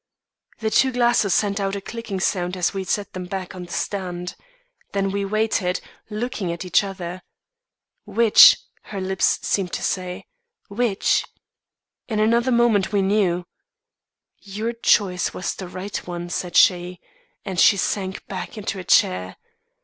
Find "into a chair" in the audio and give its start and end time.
18.57-19.35